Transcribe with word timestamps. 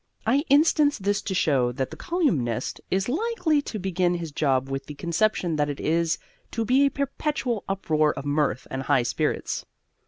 I 0.25 0.39
instance 0.49 0.97
this 0.97 1.21
to 1.21 1.35
show 1.35 1.71
that 1.73 1.91
the 1.91 1.95
colyumist 1.95 2.79
is 2.89 3.07
likely 3.07 3.61
to 3.61 3.77
begin 3.77 4.15
his 4.15 4.31
job 4.31 4.67
with 4.67 4.87
the 4.87 4.95
conception 4.95 5.57
that 5.57 5.69
it 5.69 5.79
is 5.79 6.17
to 6.49 6.65
be 6.65 6.87
a 6.87 6.89
perpetual 6.89 7.63
uproar 7.69 8.11
of 8.15 8.25
mirth 8.25 8.65
and 8.71 8.81
high 8.81 9.03
spirits. 9.03 9.63